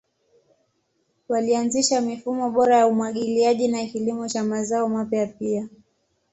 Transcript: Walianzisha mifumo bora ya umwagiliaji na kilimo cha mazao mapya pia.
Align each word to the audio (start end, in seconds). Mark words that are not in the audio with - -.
Walianzisha 1.29 2.01
mifumo 2.01 2.49
bora 2.49 2.77
ya 2.77 2.87
umwagiliaji 2.87 3.67
na 3.67 3.85
kilimo 3.85 4.27
cha 4.29 4.43
mazao 4.43 4.89
mapya 4.89 5.27
pia. 5.27 5.67